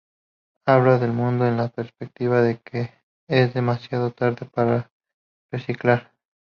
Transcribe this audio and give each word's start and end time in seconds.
Habla 0.65 0.97
del 0.97 1.11
mundo 1.11 1.45
en 1.45 1.57
la 1.57 1.67
perspectiva 1.69 2.41
de 2.41 2.57
que 2.59 2.89
es 3.27 3.53
demasiado 3.53 4.09
tarde 4.09 4.47
para 4.51 4.89
reciclar. 5.51 6.11